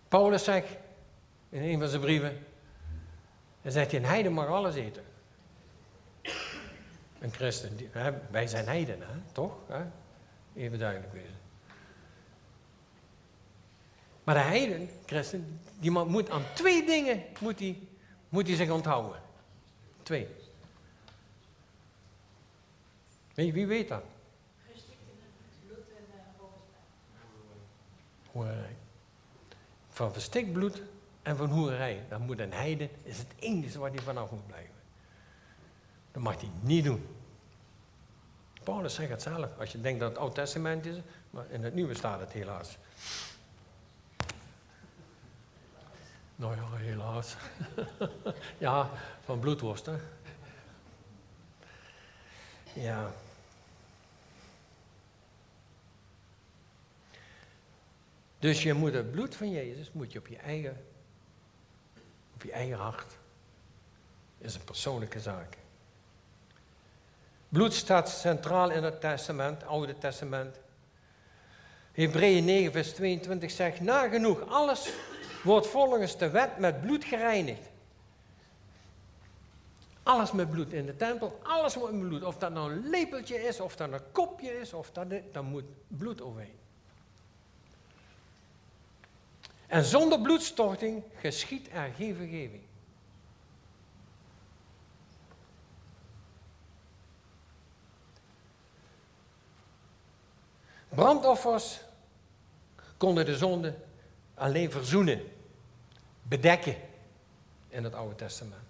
[0.09, 0.77] Paulus zegt
[1.49, 2.47] in een van zijn brieven,
[3.63, 5.05] dan zegt hij, een heiden mag alles eten.
[7.19, 7.79] Een christen,
[8.31, 9.57] wij zijn heidenen, toch?
[10.55, 11.36] Even duidelijk wezen.
[14.27, 17.89] Maar de heiden, christen, die moet aan twee dingen moet die,
[18.29, 19.21] moet die zich onthouden.
[20.03, 20.29] Twee.
[23.35, 24.03] Wie, wie weet dat?
[28.33, 28.77] Hoerij.
[29.91, 30.83] Van verstikt bloed
[31.23, 32.05] en van hoerij.
[32.09, 34.75] Dan moet een heiden, is het enige waar hij vanaf moet blijven.
[36.13, 37.07] Dat mag hij niet doen.
[38.65, 39.59] Paulus zegt het zelf.
[39.59, 40.97] Als je denkt dat het Oud Testament is,
[41.31, 42.79] maar in het Nieuwe staat het helaas.
[46.37, 47.37] Nou ja, helaas.
[48.59, 48.91] ja,
[49.25, 49.97] van bloedworst, hè.
[52.73, 53.11] Ja.
[58.39, 60.85] Dus je moet het bloed van Jezus moet je op je eigen,
[62.35, 63.17] op je eigen hart.
[64.39, 65.57] Is een persoonlijke zaak.
[67.49, 70.61] Bloed staat centraal in het testament, Oude Testament.
[71.93, 74.93] Hebreeën 9, vers 22 zegt, nagenoeg alles
[75.47, 77.71] wordt volgens de wet met bloed gereinigd.
[80.03, 82.23] Alles met bloed in de tempel, alles met bloed.
[82.23, 85.65] Of dat nou een lepeltje is, of dat een kopje is, of dat, dan moet
[85.89, 86.59] bloed overheen.
[89.67, 92.63] En zonder bloedstorting geschiet er geen vergeving.
[100.89, 101.81] Brandoffers
[102.97, 103.75] konden de zonde
[104.35, 105.36] alleen verzoenen,
[106.29, 106.77] bedekken
[107.69, 108.63] in het Oude Testament.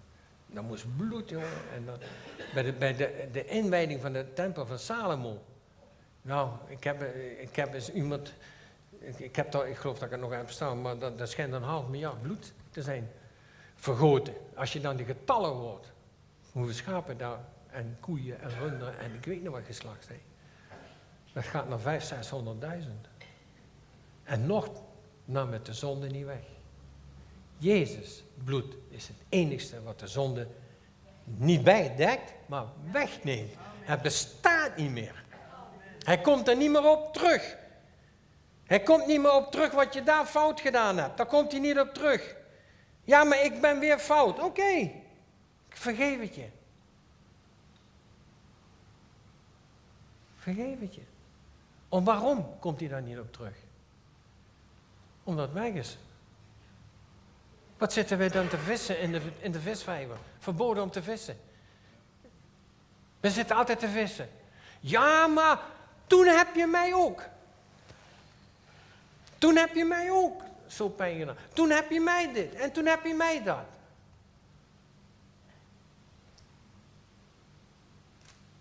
[0.47, 1.49] Dan moest bloed, jongen.
[1.75, 1.85] En
[2.55, 5.42] bij de, bij de, de inwijding van de tempel van Salomo.
[6.23, 7.03] Nou, ik heb,
[7.38, 8.33] ik heb eens iemand,
[8.99, 11.53] ik, heb dat, ik geloof dat ik het nog heb staan, maar dat, dat schijnt
[11.53, 13.11] een half miljard bloed te zijn
[13.75, 14.35] vergoten.
[14.55, 15.92] Als je dan die getallen hoort,
[16.53, 17.38] hoeveel schapen daar,
[17.71, 20.21] en koeien en runderen en ik weet niet wat geslacht zijn.
[21.33, 22.88] Dat gaat naar 500.000, 600.000.
[24.23, 24.69] En nog
[25.25, 26.56] nam het de zonde niet weg.
[27.59, 30.49] Jezus bloed is het enigste wat de zonde
[31.25, 33.53] niet wegdekt, maar wegneemt.
[33.81, 35.25] Het bestaat niet meer.
[35.99, 37.57] Hij komt er niet meer op terug.
[38.64, 41.16] Hij komt niet meer op terug wat je daar fout gedaan hebt.
[41.16, 42.35] Daar komt hij niet op terug.
[43.05, 44.38] Ja, maar ik ben weer fout.
[44.38, 44.73] Oké,
[45.69, 46.49] ik vergeef het je.
[50.37, 51.03] Vergeef het je.
[51.88, 53.55] Om waarom komt hij daar niet op terug?
[55.25, 55.97] Omdat het weg.
[57.78, 60.16] Wat zitten wij dan te vissen in de, in de visvijver?
[60.38, 61.38] Verboden om te vissen.
[63.20, 64.28] We zitten altijd te vissen.
[64.80, 65.60] Ja, maar
[66.06, 67.22] toen heb je mij ook.
[69.38, 71.36] Toen heb je mij ook zo pijn gedaan.
[71.52, 73.64] Toen heb je mij dit en toen heb je mij dat.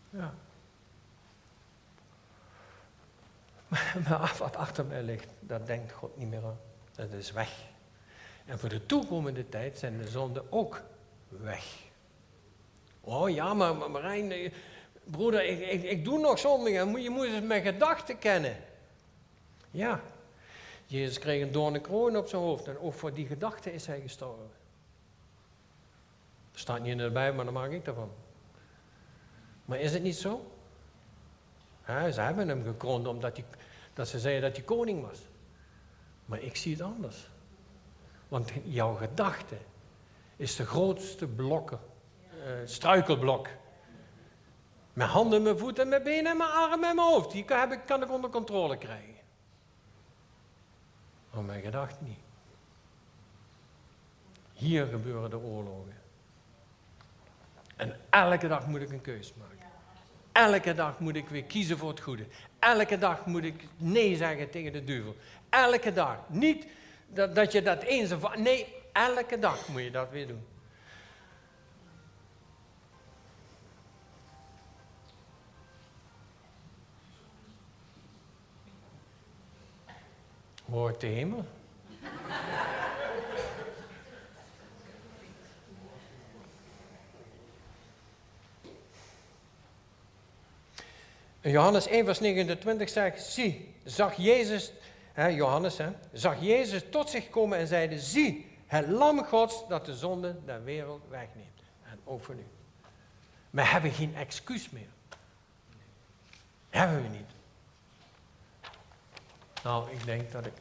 [0.09, 0.33] Ja.
[4.09, 6.59] Maar wat achter mij ligt, dat denkt God niet meer aan.
[6.95, 7.73] Dat is weg.
[8.45, 10.81] En voor de toekomende tijd zijn de zonden ook
[11.27, 11.65] weg.
[13.01, 14.51] Oh ja, maar, maar Marijn, eh,
[15.03, 16.73] broeder, ik, ik, ik doe nog zonden.
[17.01, 18.57] Je moet eens mijn gedachten kennen.
[19.71, 20.01] Ja,
[20.85, 24.01] Jezus kreeg een doornen kroon op zijn hoofd en ook voor die gedachte is hij
[24.01, 24.49] gestorven.
[26.51, 28.11] Dat staat niet in de Bijbel, maar dan maak ik daarvan.
[29.65, 30.51] Maar is het niet zo?
[31.87, 33.45] Ja, ze hebben hem gekroond omdat hij,
[33.93, 35.19] dat ze zeiden dat hij koning was.
[36.25, 37.27] Maar ik zie het anders.
[38.27, 39.57] Want jouw gedachte
[40.35, 41.79] is de grootste blokken,
[42.37, 43.47] uh, struikelblok.
[44.93, 47.31] Mijn handen, mijn voeten, mijn benen, mijn armen en mijn hoofd.
[47.31, 49.15] Die kan, ik, kan ik onder controle krijgen.
[51.31, 52.19] Maar mijn gedachten niet.
[54.53, 55.93] Hier gebeuren de oorlogen.
[57.75, 59.55] En elke dag moet ik een keus maken.
[60.31, 62.25] Elke dag moet ik weer kiezen voor het goede.
[62.59, 65.15] Elke dag moet ik nee zeggen tegen de duivel.
[65.49, 66.17] Elke dag.
[66.27, 66.67] Niet
[67.07, 70.45] dat, dat je dat eens of Nee, elke dag moet je dat weer doen.
[80.69, 81.45] Hoort de hemel?
[91.41, 94.71] Johannes 1 vers 29 zegt, zie, zag Jezus
[95.15, 99.95] Johannes, hè, zag Jezus tot zich komen en zeide, zie, het lam Gods dat de
[99.95, 101.61] zonde der wereld wegneemt.
[101.83, 102.45] En ook voor nu.
[103.49, 104.89] We hebben geen excuus meer.
[106.69, 107.29] Hebben we niet.
[109.63, 110.53] Nou, ik denk dat ik...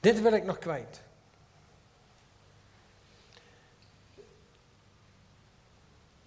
[0.00, 1.02] Dit wil ik nog kwijt.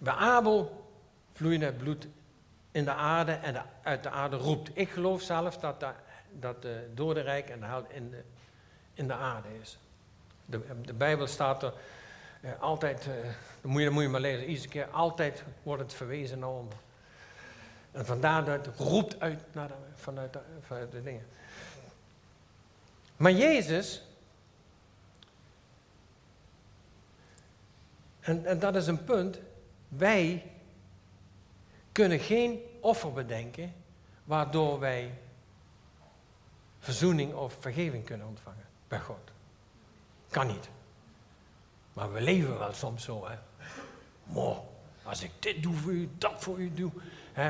[0.04, 0.86] Bij Abel
[1.32, 2.06] vloeide het bloed
[2.70, 4.70] in de aarde en uit de aarde roept.
[4.72, 5.90] Ik geloof zelf dat, de,
[6.32, 8.22] dat de dodenrijk en de hel in de,
[8.94, 9.78] in de aarde is.
[10.44, 11.72] De, de Bijbel staat er
[12.40, 16.78] eh, altijd, eh, moet, je, maar lezen, iedere keer, altijd wordt het verwezen naar onder.
[17.92, 21.26] En vandaar dat het roept uit naar vanuit, de, vanuit de dingen.
[23.16, 24.02] Maar Jezus,
[28.20, 29.38] en, en dat is een punt,
[29.96, 30.50] Wij
[31.92, 33.74] kunnen geen offer bedenken
[34.24, 35.18] waardoor wij
[36.78, 39.30] verzoening of vergeving kunnen ontvangen bij God.
[40.30, 40.68] Kan niet.
[41.92, 43.36] Maar we leven wel soms zo, hè.
[44.24, 44.68] Mo,
[45.02, 46.90] als ik dit doe voor u, dat voor u doe.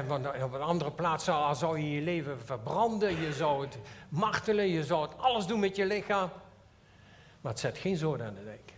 [0.07, 3.79] Want op een andere plaats zou, zou je je leven verbranden, je zou het
[4.09, 6.31] martelen, je zou het alles doen met je lichaam.
[7.41, 8.74] Maar het zet geen zoden aan de dijk.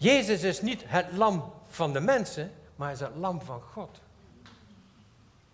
[0.00, 4.00] Jezus is niet het lam van de mensen, maar is het lam van God.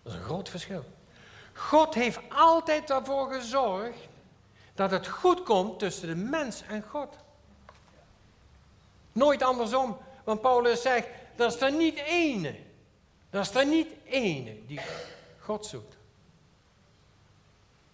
[0.03, 0.83] Dat is een groot verschil.
[1.53, 4.07] God heeft altijd ervoor gezorgd
[4.73, 7.15] dat het goed komt tussen de mens en God.
[9.11, 9.97] Nooit andersom.
[10.23, 12.55] Want Paulus zegt, dat is er niet ene.
[13.29, 14.81] Dat is er niet ene die
[15.39, 15.95] God zoekt.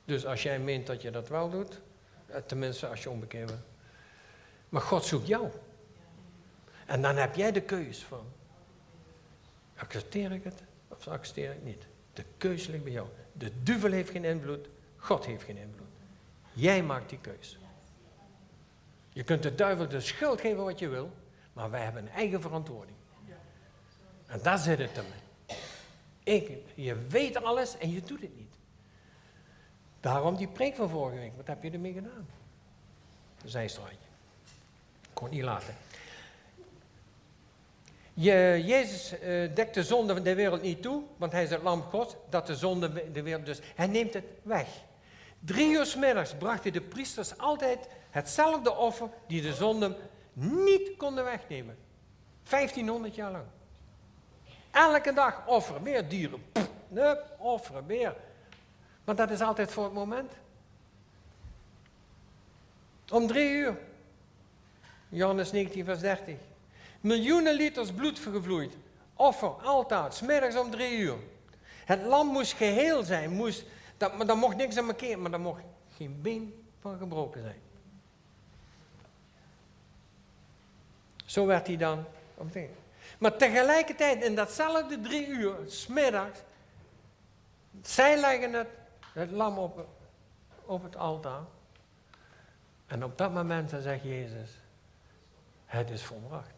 [0.06, 1.80] Dus als jij meent dat je dat wel doet,
[2.28, 3.64] eh, tenminste als je onbekeerd bent.
[4.70, 5.51] Maar God zoekt jou.
[6.86, 8.26] En dan heb jij de keus van,
[9.76, 11.86] accepteer ik het of accepteer ik het niet.
[12.14, 13.08] De keus ligt bij jou.
[13.32, 14.68] De duivel heeft geen invloed,
[14.98, 15.88] God heeft geen invloed.
[16.54, 17.58] Jij maakt die keus.
[19.10, 21.12] Je kunt de duivel de schuld geven wat je wil,
[21.54, 22.98] maar wij hebben een eigen verantwoording.
[24.26, 25.06] En daar zit het hem.
[26.24, 28.56] Ik, je weet alles en je doet het niet.
[30.00, 31.36] Daarom die preek van vorige week.
[31.36, 32.28] Wat heb je ermee gedaan?
[33.46, 33.98] Zijstraatje.
[35.14, 35.76] Kon niet laten.
[38.14, 41.61] Je, Jezus uh, dekt de zonde van de wereld niet toe, want hij is het
[41.61, 43.59] lam God, dat de zonde de wereld dus.
[43.76, 44.68] Hij neemt het weg.
[45.39, 49.97] Drie uur middags brachten de priesters altijd hetzelfde offer die de zonde
[50.34, 51.78] niet konden wegnemen.
[52.49, 53.45] 1500 jaar lang.
[54.72, 56.43] Elke dag offeren, meer dieren.
[56.88, 58.16] Nee, offeren, meer.
[59.03, 60.32] Want dat is altijd voor het moment.
[63.11, 63.78] Om drie uur.
[65.09, 66.36] Johannes 19, vers 30.
[67.04, 68.78] Miljoenen liters bloed gevloeid.
[69.14, 71.18] Offer, altijd, smiddags om drie uur.
[71.86, 73.66] Het lam moest geheel zijn, moest,
[73.97, 75.62] dat, maar daar mocht niks aan markeren, maar daar mocht
[75.95, 77.62] geen been van gebroken zijn.
[81.26, 82.06] Zo werd hij dan
[83.18, 86.39] Maar tegelijkertijd, in datzelfde drie uur, smiddags,
[87.82, 88.68] zij leggen het,
[89.14, 89.88] het lam op,
[90.66, 91.41] op het altaar.
[92.88, 94.49] En op dat moment zegt Jezus,
[95.66, 96.53] het is volbracht.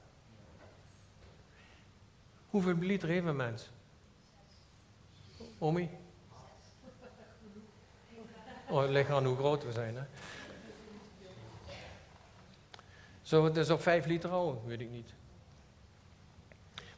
[2.56, 3.70] Hoeveel liter heeft een mens?
[5.58, 5.89] Omi?
[8.70, 9.95] Oh, het ligt aan hoe groot we zijn.
[9.95, 10.03] Hè?
[13.22, 14.66] Zo het dus op vijf liter houden?
[14.66, 15.14] Weet ik niet.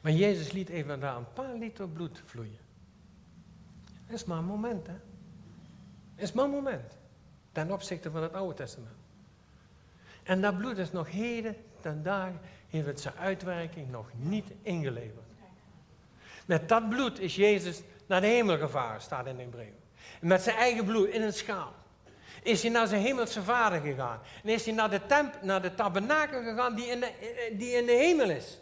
[0.01, 2.59] Maar Jezus liet even daar een paar liter bloed vloeien.
[4.05, 4.97] Dat is maar een moment, hè.
[6.15, 6.97] Dat is maar een moment.
[7.51, 8.95] Ten opzichte van het Oude Testament.
[10.23, 12.39] En dat bloed is nog heden ten dagen,
[12.69, 15.26] heeft het zijn uitwerking nog niet ingeleverd.
[16.47, 19.75] Met dat bloed is Jezus naar de hemel gevaren, staat in de Hebreeën.
[20.21, 21.73] Met zijn eigen bloed in een schaal.
[22.43, 24.19] Is hij naar zijn hemelse vader gegaan.
[24.43, 27.11] En is hij naar de, temp, naar de tabernakel gegaan die in de,
[27.57, 28.59] die in de hemel is.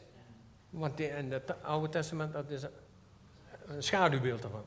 [0.69, 2.65] Want in het Oude Testament, dat is
[3.65, 4.65] een schaduwbeeld ervan.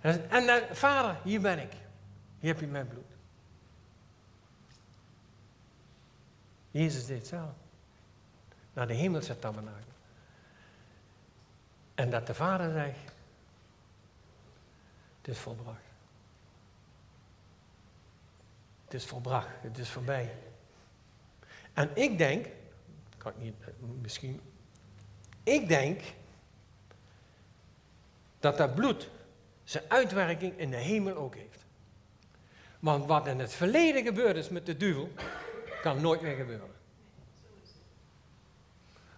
[0.00, 1.72] En vader, hier ben ik.
[2.40, 3.04] Hier heb je mijn bloed.
[6.70, 7.61] Jezus deed het zelf
[8.72, 9.92] naar de hemelse tabernakel.
[11.94, 13.12] En dat de vader zegt,
[15.20, 15.80] het is volbracht.
[18.84, 20.34] Het is volbracht, het is voorbij.
[21.72, 22.46] En ik denk,
[23.18, 23.54] kan ik niet,
[24.00, 24.40] misschien,
[25.42, 26.00] ik denk
[28.40, 29.10] dat dat bloed
[29.64, 31.64] zijn uitwerking in de hemel ook heeft.
[32.78, 35.10] Want wat in het verleden gebeurd is met de duivel,
[35.82, 36.71] kan nooit meer gebeuren.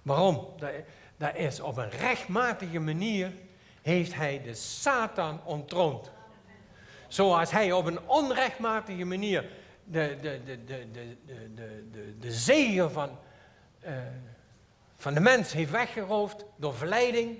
[0.04, 0.48] Waarom?
[1.16, 3.32] Dat is op een rechtmatige manier
[3.82, 6.10] heeft hij de Satan ontroond.
[7.08, 9.50] Zoals hij op een onrechtmatige manier
[9.84, 11.16] de, de, de, de, de,
[11.54, 13.18] de, de, de zegen van,
[13.84, 13.92] uh,
[14.94, 17.38] van de mens heeft weggeroofd door verleiding.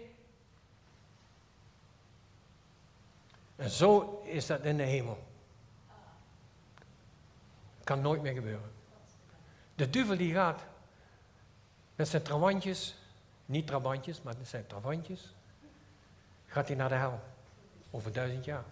[3.57, 5.19] En zo is dat in de hemel.
[7.85, 8.73] Kan nooit meer gebeuren.
[9.75, 10.63] De duivel die gaat
[11.95, 12.97] met zijn trawantjes,
[13.47, 15.35] niet trabantjes, maar met zijn trawantjes,
[16.47, 17.21] gaat hij naar de hel.
[17.91, 18.65] Over duizend jaar.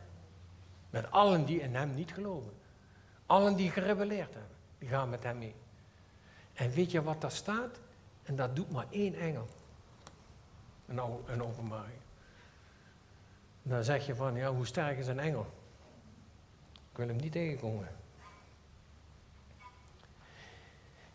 [0.90, 2.52] Met allen die in hem niet geloven.
[3.26, 5.54] Allen die gerebelleerd hebben, die gaan met hem mee.
[6.54, 7.80] En weet je wat daar staat?
[8.22, 9.48] En dat doet maar één engel.
[10.86, 11.98] Een, een openbaring.
[13.62, 15.46] Dan zeg je van, ja, hoe sterk is een engel?
[16.90, 17.88] Ik wil hem niet tegenkomen.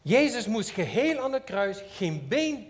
[0.08, 2.68] Jezus moest geheel aan het kruis, geen been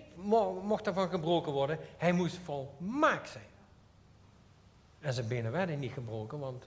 [0.63, 3.43] mocht ervan gebroken worden, hij moest volmaakt zijn.
[4.99, 6.65] En zijn benen werden niet gebroken, want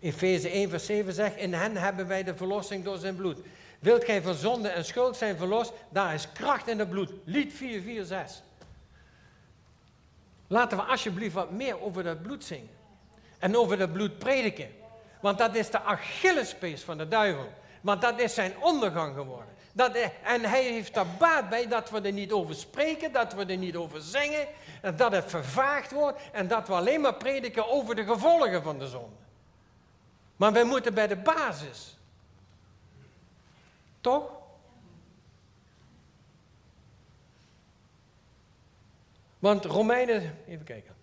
[0.00, 3.38] Efeze 1 vers 7 zegt, in hen hebben wij de verlossing door zijn bloed.
[3.78, 7.12] Wilt gij van zonde en schuld zijn verlost, daar is kracht in het bloed.
[7.24, 8.44] Lied 446.
[10.46, 12.70] Laten we alsjeblieft wat meer over dat bloed zingen.
[13.38, 14.86] En over dat bloed prediken.
[15.20, 17.52] Want dat is de Achillespees van de duivel.
[17.80, 19.54] Want dat is zijn ondergang geworden.
[19.72, 23.44] Dat, en hij heeft er baat bij dat we er niet over spreken, dat we
[23.44, 24.46] er niet over zingen,
[24.80, 28.78] en dat het vervaagd wordt en dat we alleen maar prediken over de gevolgen van
[28.78, 29.16] de zonde.
[30.36, 31.96] Maar wij moeten bij de basis.
[34.00, 34.30] Toch?
[39.38, 40.97] Want Romeinen, even kijken.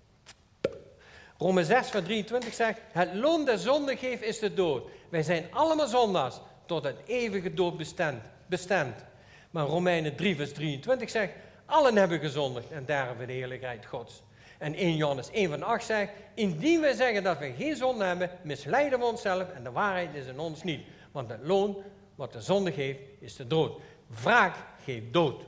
[1.38, 4.84] Rome 6 vers 23 zegt, het loon der zonde geeft is de dood.
[5.10, 8.24] Wij zijn allemaal zondaars, tot het eeuwige dood bestemd.
[8.48, 9.04] bestemd.
[9.52, 11.34] Maar Romeinen 3 vers 23 zegt,
[11.66, 14.24] allen hebben gezondigd en daarom de heerlijkheid Gods.
[14.58, 18.30] En 1 Johannes 1 van 8 zegt, indien wij zeggen dat we geen zonde hebben,
[18.44, 20.86] misleiden we onszelf en de waarheid is in ons niet.
[21.12, 21.78] Want het loon
[22.16, 23.82] wat de zonde geeft, is de dood.
[24.08, 25.44] Wraak geeft dood.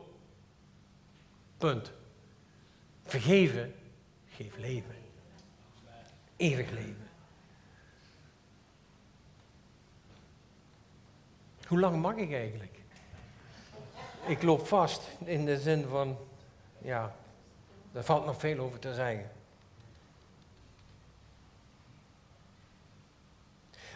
[1.57, 1.91] Punt.
[3.03, 3.75] Vergeven
[4.35, 4.96] geeft leven.
[6.37, 7.09] Eeuwig leven.
[11.67, 12.79] Hoe lang mag ik eigenlijk?
[14.25, 16.17] Ik loop vast in de zin van,
[16.77, 17.15] ja,
[17.93, 19.31] er valt nog veel over te zeggen.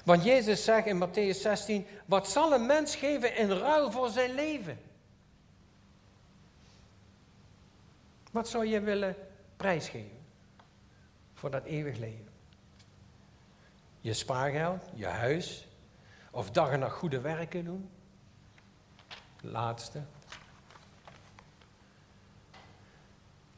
[0.05, 4.35] Want Jezus zegt in Matthäus 16, wat zal een mens geven in ruil voor zijn
[4.35, 4.79] leven?
[8.31, 9.15] Wat zou je willen
[9.57, 10.19] prijsgeven
[11.33, 12.30] voor dat eeuwig leven?
[14.01, 15.67] Je spaargeld, je huis,
[16.31, 17.89] of dag en nacht goede werken doen?
[19.41, 20.01] Laatste.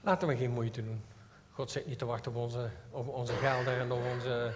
[0.01, 1.03] Laten we geen moeite doen.
[1.51, 4.53] God zit niet te wachten op onze, op onze gelden en op onze.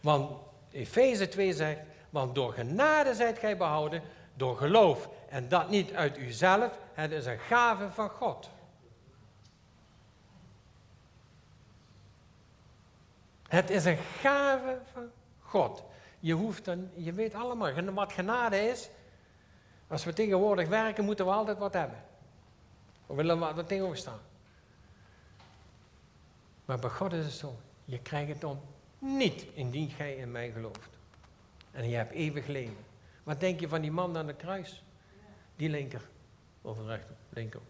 [0.00, 0.40] Want
[0.70, 1.80] Efeze 2 zegt:
[2.10, 4.02] Want door genade zijt gij behouden,
[4.34, 5.08] door geloof.
[5.28, 8.50] En dat niet uit uzelf, het is een gave van God.
[13.52, 15.84] Het is een gave van God.
[16.20, 18.88] Je hoeft dan, je weet allemaal wat genade is.
[19.88, 21.98] Als we tegenwoordig werken, moeten we altijd wat hebben.
[23.06, 24.20] We willen tegenover staan.
[26.64, 27.56] Maar bij God is het zo.
[27.84, 28.60] Je krijgt het dan
[28.98, 30.90] niet indien gij in mij gelooft.
[31.70, 32.84] En je hebt eeuwig leven.
[33.22, 34.82] Wat denk je van die man aan de kruis?
[35.56, 36.08] Die linker.
[36.62, 37.60] Of een rechter, linker.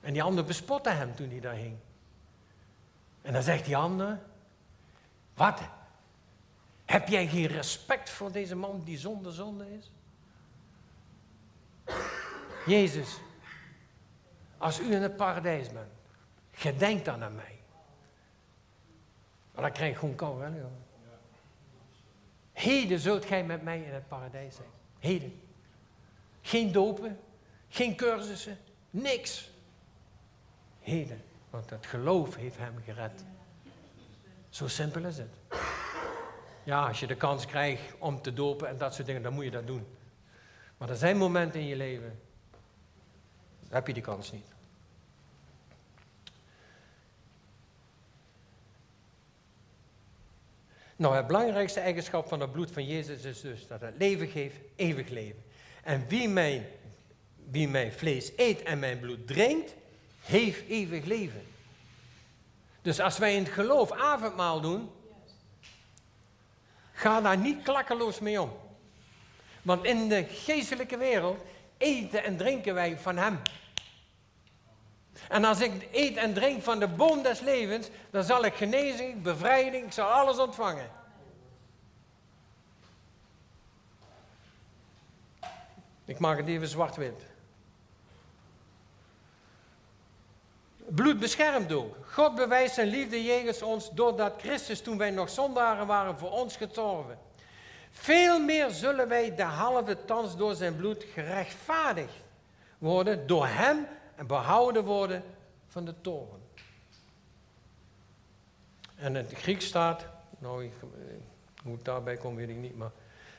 [0.00, 1.76] En die ander bespotte hem toen hij daar hing.
[3.22, 4.18] En dan zegt die ander,
[5.38, 5.60] wat?
[6.84, 9.90] Heb jij geen respect voor deze man die zonder zonde is?
[12.66, 13.18] Jezus,
[14.58, 15.92] als u in het paradijs bent,
[16.52, 17.58] gedenk dan aan mij.
[19.52, 20.50] Maar dan krijg je gewoon kou, hè?
[22.52, 24.68] Heden zult gij met mij in het paradijs zijn.
[24.98, 25.40] Heden.
[26.40, 27.20] Geen dopen,
[27.68, 28.58] geen cursussen,
[28.90, 29.50] niks.
[30.80, 33.24] Heden, want het geloof heeft hem gered.
[34.50, 35.60] Zo simpel is het.
[36.64, 39.44] Ja, als je de kans krijgt om te dopen en dat soort dingen, dan moet
[39.44, 39.86] je dat doen.
[40.76, 42.20] Maar er zijn momenten in je leven
[43.68, 44.46] heb je die kans niet.
[50.96, 54.56] Nou, het belangrijkste eigenschap van het bloed van Jezus is dus dat het leven geeft,
[54.76, 55.42] eeuwig leven.
[55.82, 56.66] En wie mijn,
[57.50, 59.74] wie mijn vlees eet en mijn bloed drinkt,
[60.22, 61.42] heeft eeuwig leven.
[62.88, 64.90] Dus als wij in het geloof avondmaal doen,
[66.92, 68.52] ga daar niet klakkeloos mee om.
[69.62, 71.42] Want in de geestelijke wereld
[71.76, 73.40] eten en drinken wij van Hem.
[75.28, 79.22] En als ik eet en drink van de boom des levens, dan zal ik genezing,
[79.22, 80.90] bevrijding, ik zal alles ontvangen.
[86.04, 87.27] Ik maak het even zwart-wit.
[90.90, 91.96] Bloed beschermt ook.
[92.10, 96.56] God bewijst zijn liefde jegens ons doordat Christus toen wij nog zondaren waren voor ons
[96.56, 97.18] getorven.
[97.90, 102.12] Veel meer zullen wij de halve thans door zijn bloed gerechtvaardigd
[102.78, 105.22] worden, door hem en behouden worden
[105.68, 106.40] van de toren.
[108.96, 110.06] En in het Grieks staat,
[110.38, 110.72] nou, ik,
[111.62, 112.90] hoe ik daarbij kom weet ik niet, maar,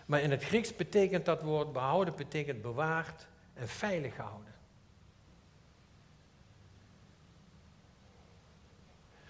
[0.05, 4.53] maar in het Grieks betekent dat woord behouden, betekent bewaard en veilig houden.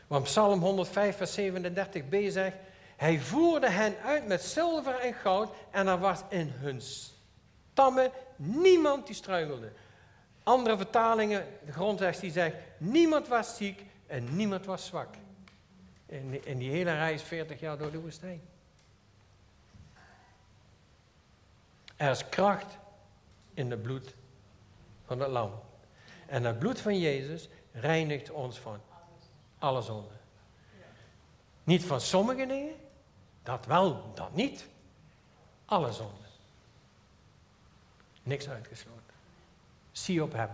[0.10, 2.56] Want Psalm 105, vers 37b zegt,
[2.96, 9.06] Hij voerde hen uit met zilver en goud en er was in hun stammen niemand
[9.06, 9.72] die struikelde.
[10.44, 15.16] Andere vertalingen, de grondtekst die zegt, niemand was ziek en niemand was zwak.
[16.06, 18.42] In, in die hele reis 40 jaar door de woestijn.
[21.96, 22.78] Er is kracht
[23.54, 24.16] in het bloed
[25.06, 25.52] van het lam.
[26.26, 28.80] En het bloed van Jezus reinigt ons van
[29.60, 30.14] alle zonde.
[31.64, 32.76] Niet van sommige dingen,
[33.44, 34.68] dat wel, dat niet.
[35.66, 36.14] Alle zonde.
[38.24, 39.04] Niks uitgesloten.
[39.92, 40.50] Zie op hem.